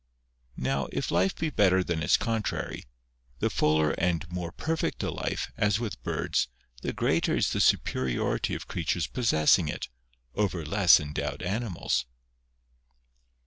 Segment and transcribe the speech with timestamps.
[0.57, 2.85] Now, if life be better than its contrary,
[3.37, 6.47] the fuller and more perfect the life, as with birds,
[6.81, 9.89] the greater is the superiority of creatures possessing it,
[10.33, 12.07] over less endowed animals.